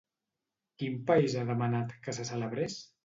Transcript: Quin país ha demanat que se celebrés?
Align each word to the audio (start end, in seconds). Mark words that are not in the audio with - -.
Quin 0.79 0.97
país 1.11 1.35
ha 1.35 1.43
demanat 1.51 1.93
que 2.09 2.17
se 2.19 2.27
celebrés? 2.31 2.81